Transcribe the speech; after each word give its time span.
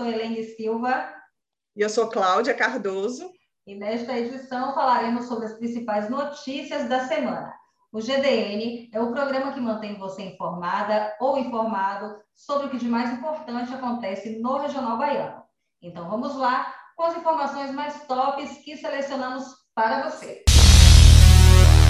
sou 0.00 0.08
Helene 0.08 0.42
Silva. 0.42 1.12
E 1.76 1.82
eu 1.82 1.90
sou 1.90 2.08
Cláudia 2.08 2.54
Cardoso. 2.54 3.30
E 3.66 3.74
nesta 3.74 4.18
edição 4.18 4.74
falaremos 4.74 5.26
sobre 5.26 5.44
as 5.44 5.52
principais 5.52 6.08
notícias 6.08 6.88
da 6.88 7.06
semana. 7.06 7.52
O 7.92 8.00
GDN 8.00 8.88
é 8.94 9.00
o 9.00 9.12
programa 9.12 9.52
que 9.52 9.60
mantém 9.60 9.98
você 9.98 10.22
informada 10.22 11.14
ou 11.20 11.36
informado 11.36 12.16
sobre 12.34 12.66
o 12.66 12.70
que 12.70 12.78
de 12.78 12.88
mais 12.88 13.12
importante 13.12 13.74
acontece 13.74 14.38
no 14.38 14.56
Regional 14.56 14.96
Baiano. 14.96 15.42
Então 15.82 16.08
vamos 16.08 16.34
lá 16.34 16.74
com 16.96 17.02
as 17.02 17.18
informações 17.18 17.70
mais 17.70 18.06
tops 18.06 18.56
que 18.64 18.78
selecionamos 18.78 19.44
para 19.74 20.08
você. 20.08 20.44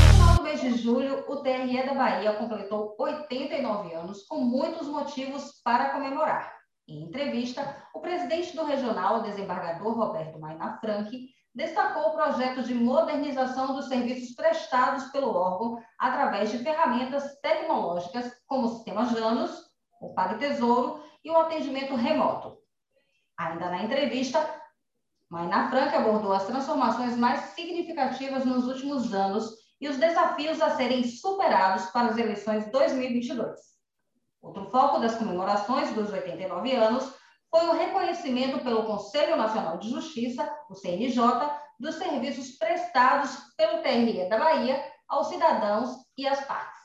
No 0.09 0.15
final 0.15 0.37
do 0.37 0.43
mês 0.43 0.61
de 0.61 0.75
julho, 0.77 1.25
o 1.29 1.37
TRE 1.37 1.87
da 1.87 1.95
Bahia 1.95 2.33
completou 2.33 2.97
89 2.99 3.95
anos 3.95 4.25
com 4.25 4.39
muitos 4.39 4.89
motivos 4.89 5.61
para 5.63 5.91
comemorar. 5.91 6.60
Em 6.91 7.05
entrevista, 7.05 7.77
o 7.95 8.01
presidente 8.01 8.57
do 8.57 8.65
regional, 8.65 9.23
desembargador 9.23 9.97
Roberto 9.97 10.41
Maina 10.41 10.77
Franchi, 10.81 11.29
destacou 11.55 12.09
o 12.09 12.15
projeto 12.15 12.65
de 12.65 12.75
modernização 12.75 13.77
dos 13.77 13.87
serviços 13.87 14.35
prestados 14.35 15.05
pelo 15.13 15.33
órgão 15.33 15.81
através 15.97 16.51
de 16.51 16.59
ferramentas 16.59 17.39
tecnológicas 17.43 18.33
como 18.45 18.67
o 18.67 18.75
sistema 18.75 19.05
Janus, 19.05 19.71
o 20.01 20.13
Pague 20.15 20.41
Tesouro 20.41 21.01
e 21.23 21.31
o 21.31 21.37
atendimento 21.37 21.95
remoto. 21.95 22.59
Ainda 23.39 23.71
na 23.71 23.85
entrevista, 23.85 24.45
Maina 25.29 25.71
Franca 25.71 25.99
abordou 25.99 26.33
as 26.33 26.47
transformações 26.47 27.17
mais 27.17 27.41
significativas 27.51 28.45
nos 28.45 28.67
últimos 28.67 29.15
anos 29.15 29.49
e 29.81 29.89
os 29.89 29.97
desafios 29.97 30.61
a 30.61 30.71
serem 30.71 31.05
superados 31.05 31.87
para 31.93 32.09
as 32.09 32.19
eleições 32.19 32.69
2022. 32.73 33.80
Outro 34.43 34.65
foco 34.71 35.01
das 35.01 35.17
comemorações 35.17 35.93
dos 35.95 36.11
89 36.11 36.75
anos 36.75 37.15
foi 37.51 37.67
o 37.67 37.73
reconhecimento 37.73 38.63
pelo 38.65 38.85
Conselho 38.85 39.37
Nacional 39.37 39.77
de 39.79 39.91
Justiça, 39.91 40.51
o 40.71 40.75
CNJ, 40.75 41.21
dos 41.79 41.97
serviços 41.97 42.57
prestados 42.57 43.37
pelo 43.57 43.83
TRE 43.83 44.29
da 44.29 44.39
Bahia 44.39 44.83
aos 45.09 45.27
cidadãos 45.27 45.91
e 46.17 46.27
às 46.27 46.41
partes. 46.45 46.79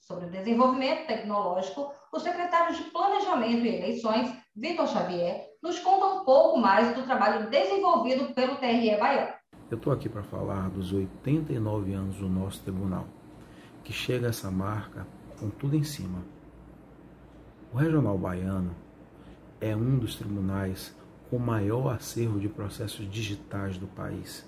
Sobre 0.00 0.26
o 0.26 0.30
desenvolvimento 0.30 1.06
tecnológico, 1.06 1.92
o 2.12 2.18
secretário 2.18 2.74
de 2.74 2.84
Planejamento 2.84 3.64
e 3.64 3.76
Eleições, 3.76 4.32
Vitor 4.56 4.86
Xavier, 4.86 5.46
nos 5.62 5.78
conta 5.78 6.06
um 6.06 6.24
pouco 6.24 6.58
mais 6.58 6.94
do 6.94 7.02
trabalho 7.04 7.50
desenvolvido 7.50 8.32
pelo 8.34 8.56
TRE 8.56 8.96
Bahia. 8.96 9.34
Eu 9.70 9.76
estou 9.76 9.92
aqui 9.92 10.08
para 10.08 10.22
falar 10.22 10.68
dos 10.70 10.92
89 10.92 11.92
anos 11.92 12.16
do 12.16 12.28
nosso 12.28 12.62
tribunal, 12.62 13.06
que 13.84 13.92
chega 13.92 14.26
a 14.26 14.30
essa 14.30 14.50
marca 14.50 15.06
com 15.40 15.48
tudo 15.48 15.74
em 15.74 15.82
cima. 15.82 16.18
O 17.72 17.78
Regional 17.78 18.18
Baiano 18.18 18.72
é 19.58 19.74
um 19.74 19.98
dos 19.98 20.16
tribunais 20.16 20.94
com 21.30 21.38
maior 21.38 21.94
acervo 21.94 22.38
de 22.38 22.48
processos 22.48 23.10
digitais 23.10 23.78
do 23.78 23.86
país. 23.86 24.44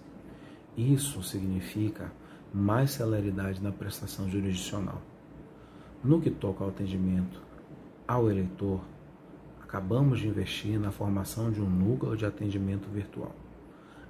Isso 0.76 1.22
significa 1.22 2.12
mais 2.52 2.90
celeridade 2.90 3.62
na 3.62 3.72
prestação 3.72 4.28
jurisdicional. 4.28 5.00
No 6.04 6.20
que 6.20 6.30
toca 6.30 6.62
ao 6.62 6.70
atendimento 6.70 7.40
ao 8.06 8.30
eleitor, 8.30 8.80
acabamos 9.62 10.18
de 10.18 10.28
investir 10.28 10.78
na 10.78 10.90
formação 10.90 11.50
de 11.50 11.60
um 11.60 11.70
núcleo 11.70 12.16
de 12.16 12.26
atendimento 12.26 12.88
virtual, 12.90 13.34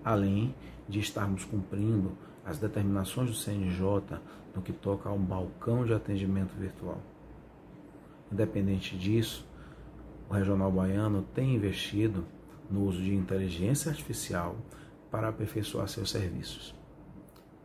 além 0.04 0.54
de 0.88 1.00
estarmos 1.00 1.44
cumprindo 1.44 2.12
as 2.44 2.58
determinações 2.58 3.30
do 3.30 3.36
CNJ 3.36 4.18
no 4.54 4.62
que 4.62 4.72
toca 4.72 5.08
ao 5.08 5.18
balcão 5.18 5.84
de 5.84 5.94
atendimento 5.94 6.52
virtual. 6.54 7.00
Independente 8.30 8.96
disso, 8.96 9.46
o 10.28 10.34
Regional 10.34 10.70
Baiano 10.70 11.22
tem 11.34 11.54
investido 11.54 12.24
no 12.70 12.84
uso 12.84 13.02
de 13.02 13.14
inteligência 13.14 13.90
artificial 13.90 14.56
para 15.10 15.28
aperfeiçoar 15.28 15.88
seus 15.88 16.10
serviços. 16.10 16.74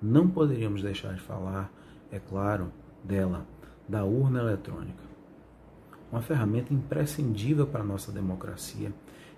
Não 0.02 0.30
poderíamos 0.30 0.82
deixar 0.82 1.14
de 1.14 1.22
falar, 1.22 1.72
é 2.12 2.20
claro, 2.20 2.72
dela, 3.04 3.48
da 3.88 4.04
urna 4.04 4.40
eletrônica. 4.40 5.02
Uma 6.12 6.22
ferramenta 6.22 6.74
imprescindível 6.74 7.66
para 7.66 7.82
a 7.82 7.86
nossa 7.86 8.12
democracia 8.12 8.94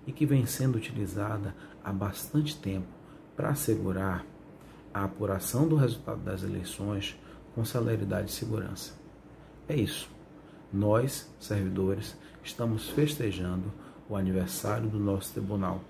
e 0.06 0.12
que 0.12 0.26
vem 0.26 0.46
sendo 0.46 0.76
utilizada 0.76 1.54
há 1.84 1.92
bastante 1.92 2.56
tempo 2.56 2.86
para 3.36 3.50
assegurar 3.50 4.24
a 4.92 5.04
apuração 5.04 5.68
do 5.68 5.76
resultado 5.76 6.20
das 6.20 6.42
eleições 6.42 7.18
com 7.54 7.64
celeridade 7.64 8.30
e 8.30 8.34
segurança. 8.34 8.94
É 9.68 9.76
isso. 9.76 10.10
Nós, 10.72 11.28
servidores, 11.38 12.16
estamos 12.42 12.88
festejando 12.90 13.72
o 14.08 14.16
aniversário 14.16 14.88
do 14.88 14.98
nosso 14.98 15.32
tribunal 15.32 15.80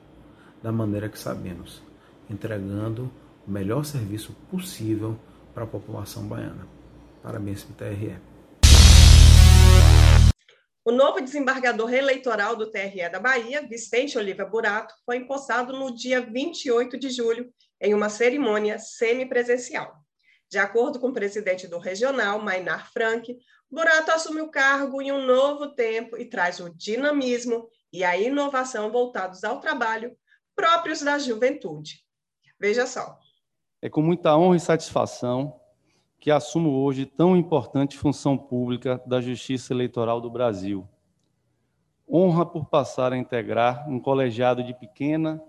da 0.62 0.70
maneira 0.70 1.08
que 1.08 1.18
sabemos, 1.18 1.82
entregando 2.28 3.10
o 3.46 3.50
melhor 3.50 3.84
serviço 3.84 4.34
possível 4.50 5.16
para 5.54 5.64
a 5.64 5.66
população 5.66 6.26
baiana. 6.26 6.66
Parabéns 7.22 7.64
para 7.64 7.86
o 10.84 10.90
novo 10.90 11.20
desembargador 11.20 11.92
eleitoral 11.92 12.56
do 12.56 12.70
TRE 12.70 13.08
da 13.10 13.20
Bahia, 13.20 13.66
Vicente 13.66 14.16
Oliva 14.16 14.44
Burato, 14.44 14.94
foi 15.04 15.16
empossado 15.16 15.72
no 15.74 15.94
dia 15.94 16.20
28 16.20 16.98
de 16.98 17.10
julho, 17.10 17.52
em 17.80 17.94
uma 17.94 18.08
cerimônia 18.08 18.78
semipresencial. 18.78 19.94
De 20.50 20.58
acordo 20.58 20.98
com 20.98 21.08
o 21.08 21.12
presidente 21.12 21.68
do 21.68 21.78
regional, 21.78 22.40
Mainar 22.40 22.90
Frank, 22.92 23.36
Burato 23.70 24.10
assume 24.10 24.40
o 24.40 24.50
cargo 24.50 25.00
em 25.00 25.12
um 25.12 25.24
novo 25.24 25.68
tempo 25.74 26.16
e 26.16 26.24
traz 26.24 26.58
o 26.60 26.70
dinamismo 26.70 27.68
e 27.92 28.02
a 28.02 28.16
inovação 28.16 28.90
voltados 28.90 29.44
ao 29.44 29.60
trabalho 29.60 30.16
próprios 30.56 31.02
da 31.02 31.18
juventude. 31.18 32.02
Veja 32.58 32.86
só. 32.86 33.18
É 33.82 33.88
com 33.88 34.02
muita 34.02 34.36
honra 34.36 34.56
e 34.56 34.60
satisfação 34.60 35.59
que 36.20 36.30
assumo 36.30 36.70
hoje 36.70 37.06
tão 37.06 37.36
importante 37.36 37.96
função 37.96 38.36
pública 38.36 39.02
da 39.06 39.20
Justiça 39.20 39.72
Eleitoral 39.72 40.20
do 40.20 40.30
Brasil. 40.30 40.86
Honra 42.08 42.44
por 42.44 42.66
passar 42.66 43.12
a 43.12 43.16
integrar 43.16 43.88
um 43.88 43.98
colegiado 43.98 44.62
de 44.62 44.74
pequena 44.74 45.42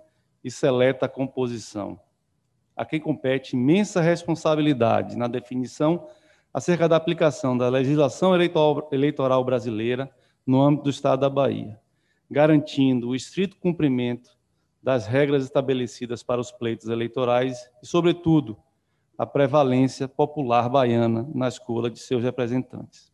e 0.44 0.50
seleta 0.50 1.10
composição 1.10 2.00
a 2.76 2.86
quem 2.86 3.00
compete 3.00 3.56
imensa 3.56 4.02
responsabilidade 4.02 5.16
na 5.16 5.28
definição 5.28 6.08
acerca 6.54 6.90
da 6.90 6.96
aplicação 6.96 7.58
da 7.58 7.70
legislação 7.70 8.34
eleitoral 8.92 9.44
brasileira 9.44 10.10
no 10.46 10.62
âmbito 10.62 10.86
do 10.86 10.90
Estado 10.90 11.20
da 11.20 11.30
Bahia, 11.30 11.80
garantindo 12.30 13.10
o 13.10 13.16
estrito 13.16 13.58
cumprimento 13.58 14.32
das 14.82 15.06
regras 15.06 15.44
estabelecidas 15.44 16.24
para 16.24 16.42
os 16.42 16.52
pleitos 16.52 16.88
eleitorais 16.88 17.70
e, 17.84 17.86
sobretudo, 17.86 18.58
a 19.22 19.26
prevalência 19.28 20.08
popular 20.08 20.68
baiana 20.68 21.30
na 21.32 21.48
escolha 21.48 21.92
de 21.92 22.00
seus 22.00 22.24
representantes. 22.24 23.14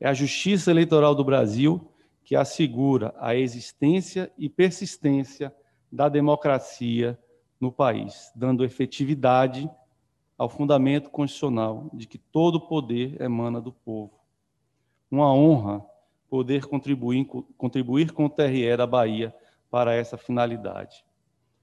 É 0.00 0.08
a 0.08 0.12
Justiça 0.12 0.68
Eleitoral 0.68 1.14
do 1.14 1.22
Brasil 1.22 1.92
que 2.24 2.34
assegura 2.34 3.14
a 3.20 3.32
existência 3.36 4.32
e 4.36 4.48
persistência 4.48 5.54
da 5.92 6.08
democracia 6.08 7.16
no 7.60 7.70
país, 7.70 8.32
dando 8.34 8.64
efetividade 8.64 9.70
ao 10.36 10.48
fundamento 10.48 11.08
constitucional 11.08 11.88
de 11.92 12.08
que 12.08 12.18
todo 12.18 12.60
poder 12.60 13.22
emana 13.22 13.60
do 13.60 13.70
povo. 13.70 14.18
Uma 15.08 15.32
honra 15.32 15.86
poder 16.28 16.66
contribuir, 16.66 17.24
contribuir 17.56 18.10
com 18.10 18.24
o 18.24 18.28
TRE 18.28 18.76
da 18.76 18.88
Bahia 18.88 19.32
para 19.70 19.94
essa 19.94 20.16
finalidade. 20.16 21.04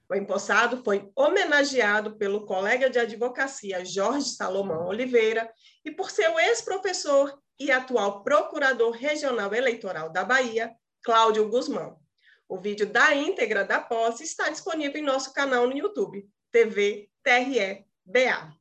O 0.10 0.16
empossado 0.16 0.82
foi 0.86 1.12
homenageado 1.14 2.16
pelo 2.16 2.46
colega 2.46 2.90
de 2.90 2.98
advocacia 2.98 3.84
Jorge 3.84 4.30
Salomão 4.30 4.88
Oliveira 4.88 5.52
e 5.84 5.92
por 5.92 6.10
seu 6.10 6.40
ex-professor 6.40 7.38
e 7.60 7.70
atual 7.70 8.24
procurador 8.24 8.92
regional 8.92 9.54
eleitoral 9.54 10.10
da 10.10 10.24
Bahia, 10.24 10.74
Cláudio 11.04 11.50
Guzmão. 11.50 12.00
O 12.48 12.58
vídeo 12.58 12.88
da 12.88 13.14
íntegra 13.14 13.66
da 13.66 13.82
posse 13.82 14.24
está 14.24 14.50
disponível 14.50 15.02
em 15.02 15.04
nosso 15.04 15.34
canal 15.34 15.68
no 15.68 15.76
YouTube, 15.76 16.26
TV 16.54 17.10
TRE 17.22 17.86
BA. 18.06 18.54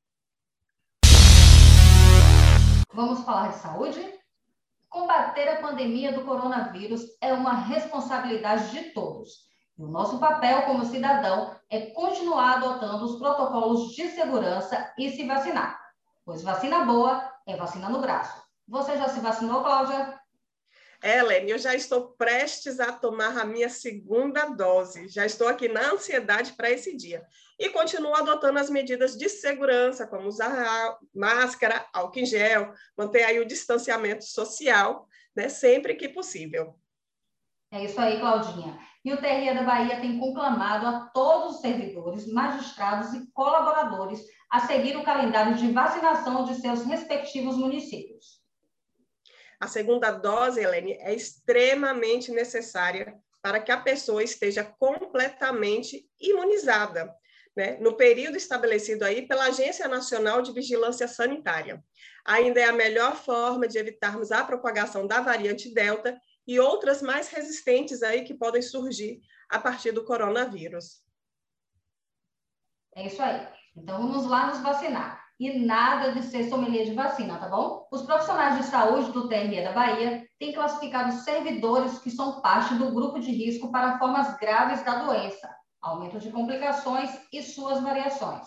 Vamos 2.92 3.24
falar 3.24 3.52
de 3.52 3.58
saúde? 3.58 4.18
Combater 4.88 5.46
a 5.48 5.60
pandemia 5.60 6.10
do 6.12 6.24
coronavírus 6.24 7.02
é 7.20 7.32
uma 7.32 7.54
responsabilidade 7.54 8.72
de 8.72 8.90
todos. 8.90 9.46
E 9.78 9.82
o 9.82 9.88
nosso 9.88 10.18
papel 10.18 10.62
como 10.62 10.84
cidadão 10.86 11.54
é 11.68 11.90
continuar 11.90 12.56
adotando 12.56 13.04
os 13.04 13.18
protocolos 13.18 13.94
de 13.94 14.08
segurança 14.08 14.92
e 14.98 15.10
se 15.10 15.26
vacinar. 15.26 15.78
Pois 16.24 16.42
vacina 16.42 16.84
boa 16.84 17.30
é 17.46 17.56
vacina 17.56 17.88
no 17.88 18.00
braço. 18.00 18.42
Você 18.66 18.96
já 18.96 19.08
se 19.08 19.20
vacinou, 19.20 19.62
Cláudia? 19.62 20.18
Ellen, 21.02 21.48
eu 21.50 21.58
já 21.58 21.74
estou 21.74 22.08
prestes 22.12 22.80
a 22.80 22.90
tomar 22.90 23.36
a 23.36 23.44
minha 23.44 23.68
segunda 23.68 24.46
dose. 24.46 25.08
Já 25.08 25.26
estou 25.26 25.46
aqui 25.46 25.68
na 25.68 25.92
ansiedade 25.92 26.54
para 26.54 26.70
esse 26.70 26.96
dia. 26.96 27.24
E 27.58 27.68
continuo 27.68 28.14
adotando 28.14 28.58
as 28.58 28.70
medidas 28.70 29.16
de 29.16 29.28
segurança, 29.28 30.06
como 30.06 30.26
usar 30.26 30.98
máscara, 31.14 31.86
álcool 31.92 32.20
em 32.20 32.26
gel, 32.26 32.72
manter 32.96 33.24
aí 33.24 33.38
o 33.38 33.46
distanciamento 33.46 34.24
social, 34.24 35.06
né, 35.34 35.48
sempre 35.48 35.94
que 35.94 36.08
possível. 36.08 36.74
É 37.70 37.84
isso 37.84 38.00
aí, 38.00 38.18
Claudinha. 38.18 38.78
E 39.06 39.12
o 39.12 39.18
TRE 39.18 39.54
da 39.54 39.62
Bahia 39.62 40.00
tem 40.00 40.18
conclamado 40.18 40.84
a 40.84 41.00
todos 41.14 41.54
os 41.54 41.60
servidores, 41.60 42.26
magistrados 42.26 43.14
e 43.14 43.30
colaboradores 43.30 44.20
a 44.50 44.66
seguir 44.66 44.96
o 44.96 45.04
calendário 45.04 45.54
de 45.54 45.70
vacinação 45.70 46.44
de 46.44 46.56
seus 46.56 46.82
respectivos 46.82 47.56
municípios. 47.56 48.42
A 49.60 49.68
segunda 49.68 50.10
dose, 50.10 50.60
Helene, 50.60 50.94
é 50.94 51.14
extremamente 51.14 52.32
necessária 52.32 53.14
para 53.40 53.60
que 53.60 53.70
a 53.70 53.80
pessoa 53.80 54.24
esteja 54.24 54.64
completamente 54.64 56.04
imunizada, 56.20 57.14
né, 57.56 57.78
no 57.80 57.96
período 57.96 58.36
estabelecido 58.36 59.04
aí 59.04 59.22
pela 59.22 59.44
Agência 59.44 59.86
Nacional 59.86 60.42
de 60.42 60.52
Vigilância 60.52 61.06
Sanitária. 61.06 61.80
Ainda 62.24 62.58
é 62.58 62.64
a 62.64 62.72
melhor 62.72 63.14
forma 63.14 63.68
de 63.68 63.78
evitarmos 63.78 64.32
a 64.32 64.42
propagação 64.42 65.06
da 65.06 65.20
variante 65.20 65.72
Delta 65.72 66.20
e 66.46 66.60
outras 66.60 67.02
mais 67.02 67.28
resistentes 67.28 68.02
aí 68.02 68.22
que 68.22 68.34
podem 68.34 68.62
surgir 68.62 69.20
a 69.48 69.58
partir 69.58 69.92
do 69.92 70.04
coronavírus. 70.04 71.02
É 72.94 73.06
isso 73.06 73.22
aí. 73.22 73.46
Então 73.76 73.98
vamos 73.98 74.26
lá 74.26 74.46
nos 74.46 74.60
vacinar. 74.60 75.24
E 75.38 75.58
nada 75.58 76.12
de 76.12 76.22
ser 76.22 76.48
sommelier 76.48 76.86
de 76.86 76.94
vacina, 76.94 77.38
tá 77.38 77.46
bom? 77.46 77.86
Os 77.92 78.02
profissionais 78.02 78.56
de 78.56 78.64
saúde 78.64 79.12
do 79.12 79.28
TRE 79.28 79.62
da 79.62 79.72
Bahia 79.72 80.26
têm 80.38 80.54
classificado 80.54 81.12
servidores 81.12 81.98
que 81.98 82.10
são 82.10 82.40
parte 82.40 82.74
do 82.74 82.90
grupo 82.90 83.18
de 83.18 83.30
risco 83.30 83.70
para 83.70 83.98
formas 83.98 84.34
graves 84.38 84.82
da 84.82 85.04
doença, 85.04 85.54
aumento 85.82 86.18
de 86.18 86.30
complicações 86.30 87.10
e 87.30 87.42
suas 87.42 87.82
variações. 87.82 88.46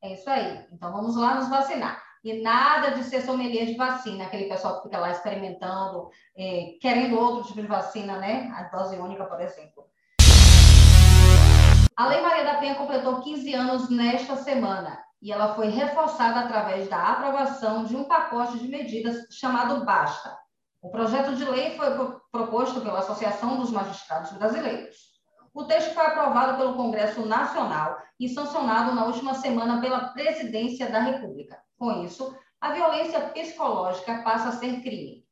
É 0.00 0.14
isso 0.14 0.30
aí. 0.30 0.64
Então 0.72 0.92
vamos 0.92 1.16
lá 1.16 1.34
nos 1.36 1.48
vacinar. 1.48 2.02
E 2.24 2.42
nada 2.42 2.90
de 2.90 3.04
ser 3.04 3.22
sommelier 3.22 3.66
de 3.66 3.76
vacina, 3.76 4.24
aquele 4.24 4.48
pessoal 4.48 4.78
que 4.78 4.88
fica 4.88 4.98
lá 4.98 5.12
experimentando, 5.12 6.10
é, 6.36 6.76
querendo 6.80 7.18
outro 7.18 7.46
tipo 7.46 7.62
de 7.62 7.68
vacina, 7.68 8.18
né? 8.18 8.50
A 8.54 8.64
dose 8.64 8.96
única, 8.96 9.24
por 9.24 9.40
exemplo. 9.40 9.77
A 11.98 12.06
Lei 12.06 12.20
Maria 12.20 12.44
da 12.44 12.54
Penha 12.58 12.76
completou 12.76 13.20
15 13.20 13.54
anos 13.54 13.90
nesta 13.90 14.36
semana 14.36 15.02
e 15.20 15.32
ela 15.32 15.56
foi 15.56 15.66
reforçada 15.66 16.38
através 16.38 16.88
da 16.88 17.08
aprovação 17.08 17.82
de 17.82 17.96
um 17.96 18.04
pacote 18.04 18.56
de 18.56 18.68
medidas 18.68 19.26
chamado 19.32 19.84
Basta. 19.84 20.38
O 20.80 20.90
projeto 20.90 21.34
de 21.34 21.44
lei 21.44 21.76
foi 21.76 21.90
proposto 22.30 22.82
pela 22.82 23.00
Associação 23.00 23.58
dos 23.58 23.72
Magistrados 23.72 24.30
Brasileiros. 24.30 24.96
O 25.52 25.64
texto 25.64 25.92
foi 25.92 26.06
aprovado 26.06 26.56
pelo 26.56 26.76
Congresso 26.76 27.26
Nacional 27.26 27.98
e 28.20 28.28
sancionado 28.28 28.94
na 28.94 29.04
última 29.04 29.34
semana 29.34 29.80
pela 29.80 30.10
Presidência 30.10 30.88
da 30.88 31.00
República. 31.00 31.60
Com 31.76 32.04
isso, 32.04 32.32
a 32.60 32.70
violência 32.70 33.18
psicológica 33.30 34.22
passa 34.22 34.50
a 34.50 34.52
ser 34.52 34.82
crime. 34.82 35.26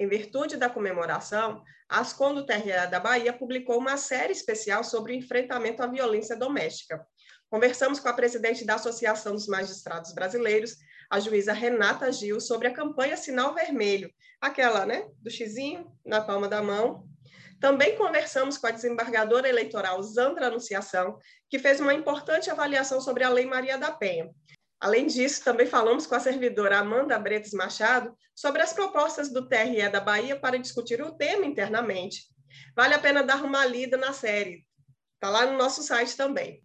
Em 0.00 0.08
virtude 0.08 0.56
da 0.56 0.70
comemoração, 0.70 1.62
a 1.86 2.00
Ascom 2.00 2.42
da 2.90 2.98
Bahia 2.98 3.34
publicou 3.34 3.76
uma 3.76 3.98
série 3.98 4.32
especial 4.32 4.82
sobre 4.82 5.12
o 5.12 5.14
enfrentamento 5.14 5.82
à 5.82 5.86
violência 5.86 6.34
doméstica. 6.34 7.06
Conversamos 7.50 8.00
com 8.00 8.08
a 8.08 8.14
presidente 8.14 8.64
da 8.64 8.76
Associação 8.76 9.34
dos 9.34 9.46
Magistrados 9.46 10.14
Brasileiros, 10.14 10.78
a 11.10 11.20
juíza 11.20 11.52
Renata 11.52 12.10
Gil, 12.10 12.40
sobre 12.40 12.68
a 12.68 12.72
campanha 12.72 13.14
Sinal 13.14 13.54
Vermelho, 13.54 14.10
aquela, 14.40 14.86
né, 14.86 15.06
do 15.18 15.30
xizinho 15.30 15.92
na 16.02 16.22
palma 16.22 16.48
da 16.48 16.62
mão, 16.62 17.06
também 17.60 17.94
conversamos 17.94 18.56
com 18.56 18.68
a 18.68 18.70
desembargadora 18.70 19.50
eleitoral 19.50 20.02
Zandra 20.02 20.46
Anunciação, 20.46 21.18
que 21.46 21.58
fez 21.58 21.78
uma 21.78 21.92
importante 21.92 22.50
avaliação 22.50 23.02
sobre 23.02 23.22
a 23.22 23.28
Lei 23.28 23.44
Maria 23.44 23.76
da 23.76 23.92
Penha. 23.92 24.30
Além 24.80 25.06
disso, 25.06 25.44
também 25.44 25.66
falamos 25.66 26.06
com 26.06 26.14
a 26.14 26.20
servidora 26.20 26.78
Amanda 26.78 27.18
Bretes 27.18 27.52
Machado 27.52 28.16
sobre 28.34 28.62
as 28.62 28.72
propostas 28.72 29.30
do 29.30 29.46
TRE 29.46 29.86
da 29.90 30.00
Bahia 30.00 30.40
para 30.40 30.58
discutir 30.58 31.02
o 31.02 31.12
tema 31.12 31.44
internamente. 31.44 32.22
Vale 32.74 32.94
a 32.94 32.98
pena 32.98 33.22
dar 33.22 33.44
uma 33.44 33.66
lida 33.66 33.98
na 33.98 34.14
série. 34.14 34.64
Está 35.14 35.28
lá 35.28 35.44
no 35.44 35.58
nosso 35.58 35.82
site 35.82 36.16
também. 36.16 36.62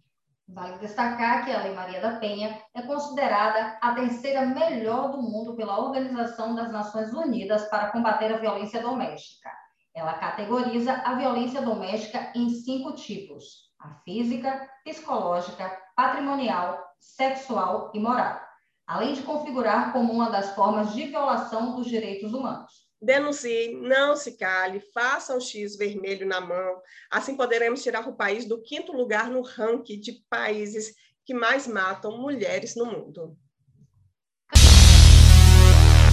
Vale 0.48 0.78
destacar 0.78 1.44
que 1.44 1.52
a 1.52 1.62
Lei 1.62 1.74
Maria 1.74 2.00
da 2.00 2.16
Penha 2.16 2.58
é 2.74 2.82
considerada 2.82 3.78
a 3.82 3.94
terceira 3.94 4.46
melhor 4.46 5.10
do 5.10 5.20
mundo 5.20 5.54
pela 5.54 5.78
Organização 5.78 6.54
das 6.54 6.72
Nações 6.72 7.12
Unidas 7.12 7.68
para 7.68 7.90
combater 7.90 8.32
a 8.32 8.38
violência 8.38 8.80
doméstica. 8.80 9.50
Ela 9.94 10.14
categoriza 10.14 10.92
a 10.92 11.14
violência 11.16 11.60
doméstica 11.60 12.32
em 12.34 12.48
cinco 12.48 12.94
tipos: 12.94 13.72
a 13.80 13.96
física, 14.04 14.70
psicológica, 14.84 15.76
patrimonial, 15.96 16.85
sexual 16.98 17.90
e 17.94 18.00
moral, 18.00 18.40
além 18.86 19.14
de 19.14 19.22
configurar 19.22 19.92
como 19.92 20.12
uma 20.12 20.30
das 20.30 20.54
formas 20.54 20.94
de 20.94 21.06
violação 21.06 21.76
dos 21.76 21.86
direitos 21.86 22.32
humanos. 22.32 22.86
Denuncie, 23.00 23.76
não 23.76 24.16
se 24.16 24.38
cale, 24.38 24.80
faça 24.80 25.36
o 25.36 25.40
X 25.40 25.76
vermelho 25.76 26.26
na 26.26 26.40
mão. 26.40 26.80
Assim 27.10 27.36
poderemos 27.36 27.82
tirar 27.82 28.08
o 28.08 28.16
país 28.16 28.46
do 28.46 28.62
quinto 28.62 28.92
lugar 28.92 29.28
no 29.28 29.42
ranking 29.42 30.00
de 30.00 30.24
países 30.30 30.94
que 31.24 31.34
mais 31.34 31.66
matam 31.66 32.16
mulheres 32.18 32.74
no 32.74 32.86
mundo. 32.86 33.36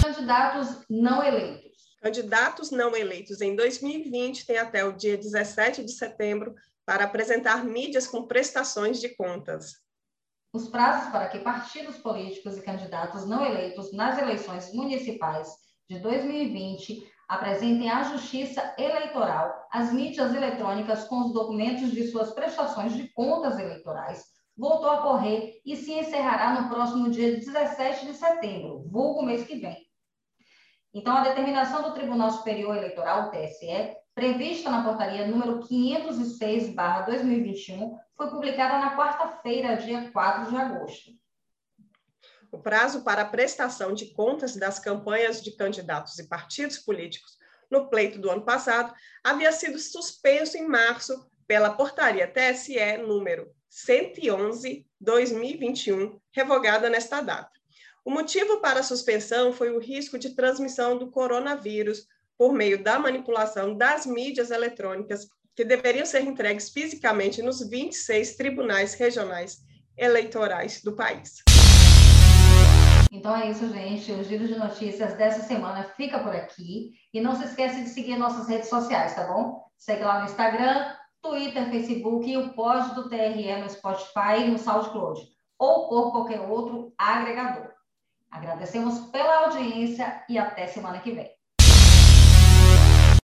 Candidatos 0.02 0.84
não 0.90 1.22
eleitos. 1.22 1.72
Candidatos 2.02 2.70
não 2.70 2.94
eleitos 2.94 3.40
em 3.40 3.56
2020 3.56 4.44
têm 4.44 4.58
até 4.58 4.84
o 4.84 4.92
dia 4.92 5.16
17 5.16 5.82
de 5.82 5.92
setembro 5.92 6.54
para 6.84 7.04
apresentar 7.04 7.64
mídias 7.64 8.06
com 8.06 8.26
prestações 8.26 9.00
de 9.00 9.08
contas. 9.16 9.83
Os 10.54 10.68
prazos 10.68 11.10
para 11.10 11.26
que 11.26 11.40
partidos 11.40 11.98
políticos 11.98 12.56
e 12.56 12.62
candidatos 12.62 13.26
não 13.26 13.44
eleitos 13.44 13.92
nas 13.92 14.16
eleições 14.16 14.72
municipais 14.72 15.48
de 15.90 15.98
2020 15.98 17.04
apresentem 17.28 17.90
à 17.90 18.04
Justiça 18.04 18.72
Eleitoral 18.78 19.52
as 19.72 19.92
mídias 19.92 20.32
eletrônicas 20.32 21.08
com 21.08 21.22
os 21.22 21.32
documentos 21.32 21.90
de 21.90 22.06
suas 22.06 22.30
prestações 22.30 22.94
de 22.94 23.08
contas 23.08 23.58
eleitorais 23.58 24.22
voltou 24.56 24.90
a 24.90 25.02
correr 25.02 25.60
e 25.66 25.74
se 25.74 25.92
encerrará 25.92 26.60
no 26.60 26.68
próximo 26.68 27.10
dia 27.10 27.34
17 27.34 28.06
de 28.06 28.14
setembro, 28.14 28.84
vulgo 28.88 29.24
mês 29.24 29.44
que 29.44 29.56
vem. 29.56 29.76
Então, 30.94 31.16
a 31.16 31.24
determinação 31.24 31.82
do 31.82 31.94
Tribunal 31.94 32.30
Superior 32.30 32.76
Eleitoral, 32.76 33.32
TSE, 33.32 33.96
prevista 34.14 34.70
na 34.70 34.84
portaria 34.84 35.26
número 35.26 35.60
506/2021, 35.60 37.98
foi 38.16 38.30
publicada 38.30 38.78
na 38.78 38.96
quarta-feira, 38.96 39.76
dia 39.76 40.10
4 40.10 40.50
de 40.50 40.56
agosto. 40.56 41.12
O 42.52 42.58
prazo 42.58 43.02
para 43.02 43.22
a 43.22 43.28
prestação 43.28 43.92
de 43.92 44.12
contas 44.12 44.54
das 44.54 44.78
campanhas 44.78 45.42
de 45.42 45.56
candidatos 45.56 46.20
e 46.20 46.28
partidos 46.28 46.78
políticos 46.78 47.36
no 47.68 47.88
pleito 47.88 48.20
do 48.20 48.30
ano 48.30 48.44
passado 48.44 48.94
havia 49.24 49.50
sido 49.50 49.76
suspenso 49.78 50.56
em 50.56 50.68
março 50.68 51.28
pela 51.48 51.74
portaria 51.74 52.28
TSE 52.28 52.98
número 52.98 53.52
111/2021, 53.68 56.20
revogada 56.30 56.88
nesta 56.88 57.20
data. 57.20 57.50
O 58.04 58.10
motivo 58.10 58.60
para 58.60 58.78
a 58.80 58.84
suspensão 58.84 59.52
foi 59.52 59.70
o 59.70 59.80
risco 59.80 60.16
de 60.16 60.36
transmissão 60.36 60.96
do 60.96 61.10
coronavírus 61.10 62.06
por 62.38 62.52
meio 62.52 62.82
da 62.82 62.98
manipulação 62.98 63.76
das 63.76 64.06
mídias 64.06 64.50
eletrônicas 64.50 65.28
que 65.54 65.64
deveriam 65.64 66.04
ser 66.04 66.22
entregues 66.22 66.70
fisicamente 66.70 67.42
nos 67.42 67.68
26 67.68 68.36
tribunais 68.36 68.94
regionais 68.94 69.58
eleitorais 69.96 70.82
do 70.82 70.96
país. 70.96 71.42
Então 73.12 73.36
é 73.36 73.48
isso, 73.48 73.68
gente. 73.68 74.10
O 74.10 74.24
giro 74.24 74.46
de 74.46 74.58
notícias 74.58 75.14
dessa 75.14 75.42
semana 75.42 75.84
fica 75.96 76.18
por 76.18 76.34
aqui. 76.34 76.92
E 77.12 77.20
não 77.20 77.36
se 77.36 77.44
esqueça 77.44 77.80
de 77.80 77.88
seguir 77.88 78.16
nossas 78.16 78.48
redes 78.48 78.68
sociais, 78.68 79.14
tá 79.14 79.28
bom? 79.28 79.64
Segue 79.78 80.02
lá 80.02 80.18
no 80.18 80.24
Instagram, 80.24 80.92
Twitter, 81.22 81.70
Facebook 81.70 82.28
e 82.28 82.36
o 82.36 82.52
pod 82.54 82.94
do 82.94 83.08
TRE 83.08 83.56
no 83.56 83.70
Spotify 83.70 84.40
e 84.40 84.50
no 84.50 84.58
SoundCloud. 84.58 85.20
Ou 85.58 85.88
por 85.88 86.10
qualquer 86.10 86.40
outro 86.40 86.92
agregador. 86.98 87.70
Agradecemos 88.30 88.98
pela 89.12 89.44
audiência 89.44 90.24
e 90.28 90.36
até 90.36 90.66
semana 90.66 90.98
que 90.98 91.12
vem. 91.12 91.30